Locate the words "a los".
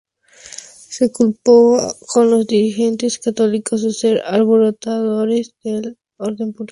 1.79-2.47